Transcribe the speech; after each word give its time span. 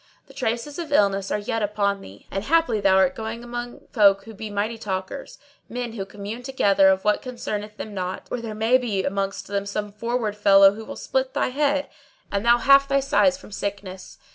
The 0.25 0.33
traces 0.33 0.79
of 0.79 0.91
illness 0.91 1.29
are 1.29 1.37
yet 1.37 1.61
upon 1.61 2.01
thee 2.01 2.25
and 2.31 2.43
haply 2.43 2.81
thou 2.81 2.95
art 2.95 3.13
going 3.13 3.43
among 3.43 3.81
folk 3.91 4.23
who 4.23 4.33
be 4.33 4.49
mighty 4.49 4.79
talkers, 4.79 5.37
men 5.69 5.93
who 5.93 6.05
commune 6.07 6.41
together 6.41 6.89
of 6.89 7.03
what 7.03 7.21
concerneth 7.21 7.77
them 7.77 7.93
not; 7.93 8.25
or 8.31 8.41
there 8.41 8.55
may 8.55 8.79
be 8.79 9.03
amongst 9.03 9.45
them 9.45 9.67
some 9.67 9.91
forward 9.91 10.35
fellow 10.35 10.73
who 10.73 10.85
will 10.85 10.95
split 10.95 11.35
thy 11.35 11.49
head, 11.49 11.87
and 12.31 12.43
thou 12.43 12.57
half 12.57 12.87
thy 12.87 12.99
size 12.99 13.37
from 13.37 13.51
sickness." 13.51 14.17